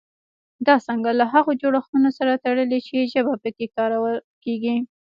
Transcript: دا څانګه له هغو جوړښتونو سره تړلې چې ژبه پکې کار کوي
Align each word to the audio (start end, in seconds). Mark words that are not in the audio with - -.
دا 0.67 0.75
څانګه 0.85 1.11
له 1.19 1.25
هغو 1.33 1.51
جوړښتونو 1.61 2.09
سره 2.17 2.41
تړلې 2.45 2.79
چې 2.87 3.09
ژبه 3.13 3.33
پکې 3.43 3.65
کار 3.75 3.91
کوي 4.43 4.75